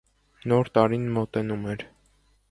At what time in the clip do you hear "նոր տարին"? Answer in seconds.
0.53-1.03